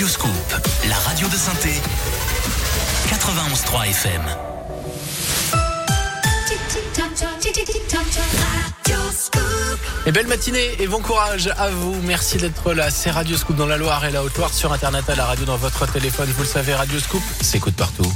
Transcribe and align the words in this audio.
Radio 0.00 0.14
Scoop, 0.14 0.54
la 0.88 0.96
radio 0.96 1.28
de 1.28 1.36
synthé. 1.36 1.74
91.3 3.10 3.90
FM. 3.90 4.22
Et 10.06 10.12
belle 10.12 10.26
matinée 10.26 10.70
et 10.78 10.86
bon 10.86 11.00
courage 11.00 11.52
à 11.58 11.68
vous. 11.68 11.94
Merci 12.04 12.38
d'être 12.38 12.72
là. 12.72 12.90
C'est 12.90 13.10
Radio 13.10 13.36
Scoop 13.36 13.56
dans 13.56 13.66
la 13.66 13.76
Loire 13.76 14.02
et 14.06 14.10
la 14.10 14.24
Haute-Loire 14.24 14.54
sur 14.54 14.72
Internet 14.72 15.04
à 15.10 15.16
la 15.16 15.26
radio 15.26 15.44
dans 15.44 15.58
votre 15.58 15.84
téléphone. 15.92 16.30
Vous 16.34 16.44
le 16.44 16.48
savez, 16.48 16.74
Radio 16.74 16.98
Scoop 16.98 17.22
s'écoute 17.42 17.74
partout. 17.74 18.10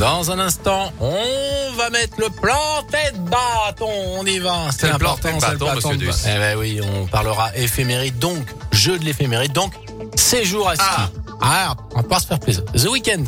Dans 0.00 0.30
un 0.30 0.38
instant, 0.38 0.90
on 0.98 1.72
va 1.76 1.90
mettre 1.90 2.14
le 2.18 2.30
planté 2.30 2.96
de 3.12 3.18
bâton. 3.18 3.90
On 4.16 4.24
y 4.24 4.38
va. 4.38 4.70
C'est 4.74 4.88
important, 4.88 5.28
c'est 5.38 5.50
le 5.50 5.58
bâton, 5.58 5.74
monsieur 5.74 5.96
de- 5.98 6.06
Duss. 6.06 6.24
Eh 6.26 6.38
ben 6.38 6.58
oui, 6.58 6.80
on 6.82 7.04
parlera 7.06 7.54
éphéméride, 7.54 8.18
donc 8.18 8.38
jeu 8.72 8.98
de 8.98 9.04
l'éphéméride, 9.04 9.52
donc 9.52 9.74
séjour 10.16 10.70
à 10.70 10.76
ski. 10.76 10.84
Ah. 10.88 11.10
Ah, 11.42 11.74
on 11.94 12.00
va 12.00 12.18
se 12.18 12.26
faire 12.26 12.40
plaisir. 12.40 12.64
The 12.74 12.86
Weeknd. 12.86 13.24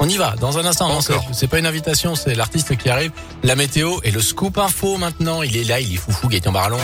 On 0.00 0.08
y 0.08 0.16
va 0.16 0.34
dans 0.40 0.58
un 0.58 0.64
instant. 0.66 0.88
Non, 0.88 0.98
c'est 1.32 1.46
pas 1.46 1.60
une 1.60 1.66
invitation, 1.66 2.16
c'est 2.16 2.34
l'artiste 2.34 2.76
qui 2.76 2.90
arrive. 2.90 3.12
La 3.44 3.54
météo 3.54 3.98
et 4.02 4.10
le 4.10 4.20
scoop 4.20 4.58
info 4.58 4.96
maintenant. 4.96 5.42
Il 5.42 5.56
est 5.56 5.64
là, 5.64 5.78
il 5.78 5.94
est 5.94 5.98
foufou, 5.98 6.26
Gaëtan 6.26 6.50
Barallon. 6.50 6.78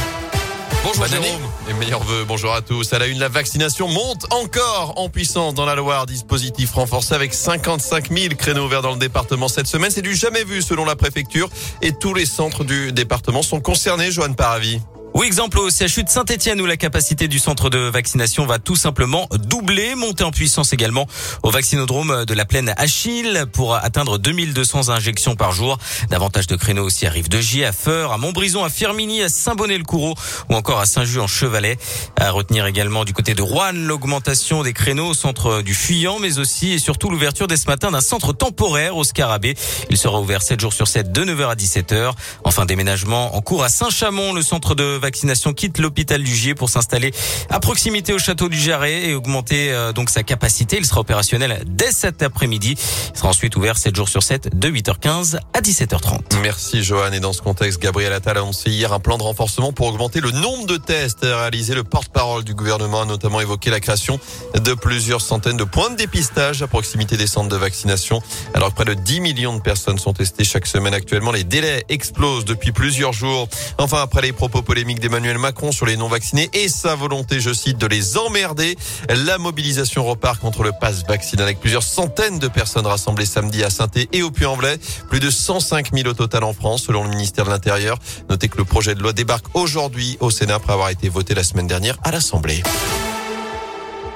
Bonjour 0.85 1.01
Bonne 1.01 1.13
Jérôme 1.13 1.27
année. 1.27 1.71
et 1.71 1.73
meilleurs 1.73 2.05
vœux. 2.05 2.25
Bonjour 2.29 2.53
à 2.55 2.61
tous. 2.61 2.93
À 2.93 2.99
la 2.99 3.07
une, 3.07 3.19
la 3.19 3.29
vaccination 3.29 3.89
monte 3.89 4.31
encore 4.31 4.93
en 4.97 5.09
puissance 5.09 5.55
dans 5.55 5.65
la 5.65 5.75
Loire. 5.75 6.05
Dispositif 6.05 6.73
renforcé 6.75 7.15
avec 7.15 7.33
55 7.33 8.11
000 8.11 8.35
créneaux 8.35 8.67
ouverts 8.67 8.83
dans 8.83 8.93
le 8.93 8.99
département 8.99 9.49
cette 9.49 9.67
semaine. 9.67 9.91
C'est 9.91 10.03
du 10.03 10.15
jamais 10.15 10.45
vu 10.45 10.61
selon 10.61 10.85
la 10.85 10.95
préfecture 10.95 11.49
et 11.81 11.93
tous 11.93 12.13
les 12.13 12.27
centres 12.27 12.65
du 12.65 12.93
département 12.93 13.43
sont 13.43 13.61
concernés. 13.61 14.11
Joanne 14.11 14.37
Paravi. 14.37 14.81
Oui, 15.17 15.27
exemple 15.27 15.61
au 15.61 15.71
CHU 15.71 16.03
de 16.03 16.09
Saint-Etienne 16.09 16.61
où 16.61 16.67
la 16.67 16.77
capacité 16.77 17.29
du 17.29 17.39
centre 17.39 17.71
de 17.71 17.79
vaccination 17.79 18.47
va 18.47 18.59
tout 18.59 18.75
simplement 18.75 19.29
doubler, 19.31 19.95
monter 19.95 20.25
en 20.25 20.33
puissance 20.33 20.73
également 20.73 21.07
au 21.45 21.51
vaccinodrome 21.51 22.25
de 22.25 22.35
la 22.35 22.45
plaine 22.45 22.75
Achille 22.79 23.45
pour 23.53 23.77
atteindre 23.77 24.19
2200 24.19 24.89
injections 24.89 25.37
par 25.37 25.53
jour. 25.53 25.79
Davantage 26.11 26.49
de 26.49 26.57
créneaux 26.57 26.83
aussi 26.83 27.07
arrivent 27.07 27.29
de 27.29 27.39
J 27.39 27.65
à 27.65 27.71
Feur, 27.71 28.13
à 28.13 28.19
Montbrison, 28.19 28.65
à 28.65 28.71
Firminy, 28.71 29.23
à 29.23 29.29
Saint-Bonnet-le-Coureau 29.29 30.17
ou 30.51 30.55
encore 30.57 30.81
à 30.81 30.87
Saint-Just-en-Chevalet. 30.87 31.79
À 32.19 32.33
retenir 32.33 32.67
également 32.67 33.05
du 33.05 33.13
côté 33.13 33.35
de 33.35 33.43
Rouen 33.43 33.71
l'augmentation 33.73 34.65
des 34.65 34.73
créneaux 34.73 35.11
au 35.11 35.15
centre 35.15 35.63
du 35.63 35.75
Fuyant 35.75 36.19
mais 36.19 36.41
aussi 36.41 36.73
et 36.73 36.81
surtout 36.81 37.09
l'ouverture 37.09 37.47
dès 37.47 37.57
ce 37.57 37.69
matin 37.69 37.93
d'un 37.93 38.01
centre 38.01 38.33
temporaire 38.33 38.97
au 38.97 39.05
Scarabée. 39.05 39.55
Il 39.91 39.97
sera 39.97 40.21
ouvert 40.21 40.43
7 40.43 40.59
jours 40.59 40.73
sur 40.73 40.89
7 40.89 41.13
de 41.13 41.25
9h 41.25 41.51
à 41.51 41.55
17h. 41.55 42.11
Enfin, 42.43 42.67
déménagement 42.67 43.37
en 43.37 43.41
cours 43.43 43.63
à 43.63 43.69
Saint-Chamond. 43.69 44.33
Le 44.33 44.43
centre 44.43 44.75
de 44.75 45.05
vaccination 45.05 45.14
quitte 45.55 45.79
l'hôpital 45.79 46.23
du 46.23 46.35
Gier 46.35 46.55
pour 46.55 46.69
s'installer 46.69 47.13
à 47.51 47.61
proximité 47.61 48.13
au 48.13 48.19
château 48.19 48.49
du 48.49 48.59
Jarret 48.59 49.09
et 49.09 49.15
augmenter 49.15 49.73
euh, 49.73 49.93
donc 49.93 50.11
sa 50.11 50.23
capacité. 50.23 50.77
Il 50.79 50.87
sera 50.87 51.01
opérationnel 51.01 51.63
dès 51.67 51.93
cet 51.93 52.23
après-midi. 52.23 52.77
Il 53.13 53.19
sera 53.19 53.29
ensuite 53.29 53.57
ouvert 53.57 53.77
7 53.77 53.95
jours 53.95 54.09
sur 54.09 54.23
7 54.23 54.59
de 54.59 54.69
8h15 54.69 55.39
à 55.53 55.61
17h30. 55.61 56.21
Merci 56.43 56.83
Joanne. 56.83 57.15
Et 57.15 57.21
dans 57.21 57.33
ce 57.33 57.43
contexte, 57.43 57.81
Gabriel 57.81 58.13
Attal 58.13 58.37
a 58.37 58.41
annoncé 58.41 58.71
hier 58.71 58.93
un 58.93 59.01
plan 59.01 59.19
de 59.19 59.23
renforcement 59.23 59.73
pour 59.73 59.87
augmenter 59.87 60.21
le 60.21 60.31
nombre 60.31 60.67
de 60.67 60.77
tests 60.77 61.23
réalisés. 61.23 61.75
Le 61.75 61.85
porte-parole 61.85 62.45
du 62.45 62.55
gouvernement 62.55 63.03
a 63.03 63.07
notamment 63.07 63.41
évoqué 63.41 63.71
la 63.71 63.81
création 63.81 64.19
de 64.55 64.75
plusieurs 64.75 65.21
centaines 65.21 65.57
de 65.57 65.65
points 65.65 65.91
de 65.91 65.97
dépistage 65.97 66.63
à 66.63 66.67
proximité 66.67 67.17
des 67.17 67.27
centres 67.27 67.49
de 67.49 67.57
vaccination. 67.57 68.23
Alors 68.55 68.71
que 68.71 68.75
près 68.75 68.85
de 68.85 68.95
10 68.95 69.21
millions 69.21 69.57
de 69.57 69.63
personnes 69.63 69.99
sont 69.99 70.13
testées 70.13 70.45
chaque 70.45 70.67
semaine 70.67 70.95
actuellement, 70.95 71.33
les 71.33 71.45
délais 71.45 71.85
explosent 71.89 72.45
depuis 72.45 72.73
plusieurs 72.73 73.13
jours. 73.13 73.49
Enfin, 73.79 74.03
après 74.03 74.23
les 74.23 74.33
propos 74.33 74.63
polémiques 74.63 74.94
d'Emmanuel 74.99 75.39
Macron 75.39 75.73
sur 75.73 75.87
les 75.87 75.97
non-vaccinés 75.97 76.51
et 76.53 76.69
sa 76.69 76.95
volonté, 76.95 77.41
je 77.41 77.53
cite, 77.53 77.79
de 77.79 77.87
les 77.87 78.19
emmerder, 78.19 78.77
la 79.09 79.39
mobilisation 79.39 80.05
repart 80.05 80.41
contre 80.41 80.63
le 80.63 80.73
pass 80.81 81.05
vaccinal 81.07 81.45
avec 81.45 81.61
plusieurs 81.61 81.83
centaines 81.83 82.39
de 82.39 82.49
personnes 82.49 82.87
rassemblées 82.87 83.27
samedi 83.27 83.63
à 83.63 83.71
saint 83.71 83.85
et 84.13 84.23
au 84.23 84.31
Puy-en-Velay. 84.31 84.79
Plus 85.09 85.21
de 85.21 85.31
105 85.31 85.93
000 85.95 86.09
au 86.09 86.15
total 86.15 86.45
en 86.45 86.53
France, 86.53 86.85
selon 86.85 87.05
le 87.05 87.11
ministère 87.11 87.45
de 87.45 87.51
l'Intérieur. 87.51 87.99
Notez 88.29 88.49
que 88.49 88.59
le 88.59 88.65
projet 88.65 88.95
de 88.95 89.01
loi 89.01 89.13
débarque 89.13 89.47
aujourd'hui 89.55 90.17
au 90.21 90.31
Sénat 90.31 90.55
après 90.55 90.73
avoir 90.73 90.89
été 90.89 91.09
voté 91.09 91.35
la 91.35 91.45
semaine 91.45 91.67
dernière 91.67 91.97
à 92.03 92.11
l'Assemblée. 92.11 92.63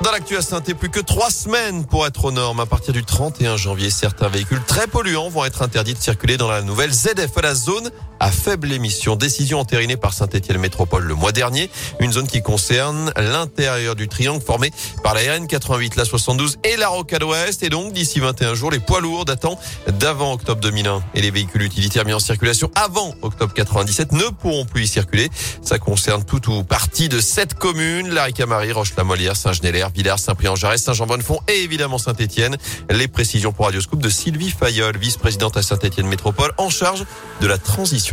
Dans 0.02 0.12
l'actu 0.12 0.36
à 0.36 0.42
saint 0.42 0.60
plus 0.60 0.90
que 0.90 1.00
trois 1.00 1.30
semaines 1.30 1.84
pour 1.84 2.06
être 2.06 2.26
aux 2.26 2.30
normes. 2.30 2.60
À 2.60 2.66
partir 2.66 2.94
du 2.94 3.04
31 3.04 3.56
janvier, 3.56 3.90
certains 3.90 4.28
véhicules 4.28 4.62
très 4.64 4.86
polluants 4.86 5.28
vont 5.28 5.44
être 5.44 5.62
interdits 5.62 5.94
de 5.94 5.98
circuler 5.98 6.36
dans 6.36 6.48
la 6.48 6.62
nouvelle 6.62 6.92
ZF 6.92 7.36
à 7.36 7.42
la 7.42 7.54
zone 7.54 7.90
à 8.20 8.30
faible 8.30 8.72
émission. 8.72 9.16
Décision 9.16 9.60
entérinée 9.60 9.96
par 9.96 10.12
Saint-Etienne 10.12 10.58
Métropole 10.58 11.04
le 11.04 11.14
mois 11.14 11.32
dernier. 11.32 11.70
Une 12.00 12.12
zone 12.12 12.26
qui 12.26 12.42
concerne 12.42 13.12
l'intérieur 13.16 13.94
du 13.94 14.08
triangle 14.08 14.42
formé 14.42 14.72
par 15.02 15.14
la 15.14 15.20
RN 15.20 15.46
88, 15.46 15.96
la 15.96 16.04
72 16.04 16.58
et 16.64 16.76
la 16.76 16.88
Rocade 16.88 17.22
Ouest. 17.22 17.62
Et 17.62 17.68
donc, 17.68 17.92
d'ici 17.92 18.20
21 18.20 18.54
jours, 18.54 18.70
les 18.70 18.80
poids 18.80 19.00
lourds 19.00 19.24
datant 19.24 19.58
d'avant 19.88 20.32
octobre 20.32 20.60
2001 20.60 21.02
et 21.14 21.22
les 21.22 21.30
véhicules 21.30 21.62
utilitaires 21.62 22.04
mis 22.04 22.14
en 22.14 22.20
circulation 22.20 22.70
avant 22.74 23.14
octobre 23.22 23.52
97 23.52 24.12
ne 24.12 24.24
pourront 24.24 24.64
plus 24.64 24.84
y 24.84 24.88
circuler. 24.88 25.28
Ça 25.62 25.78
concerne 25.78 26.24
tout 26.24 26.50
ou 26.50 26.64
partie 26.64 27.08
de 27.08 27.20
sept 27.20 27.54
communes, 27.54 28.08
la 28.10 28.28
Roche-la-Molière, 28.72 29.36
Saint-Genélaire, 29.36 29.87
Villars, 29.94 30.18
Saint-Prix-en-Jarret, 30.18 30.78
Saint-Jean-Bonnefond 30.78 31.40
et 31.48 31.62
évidemment 31.62 31.98
Saint-Etienne. 31.98 32.56
Les 32.90 33.08
précisions 33.08 33.52
pour 33.52 33.66
Radioscoop 33.66 34.00
de 34.00 34.08
Sylvie 34.08 34.50
Fayol, 34.50 34.96
vice-présidente 34.96 35.56
à 35.56 35.62
Saint-Etienne 35.62 36.06
Métropole 36.06 36.52
en 36.56 36.70
charge 36.70 37.04
de 37.40 37.46
la 37.46 37.58
transition 37.58 37.98